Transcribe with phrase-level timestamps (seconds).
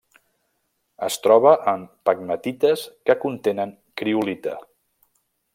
[1.07, 4.59] Es troba en pegmatites que contenen criolita.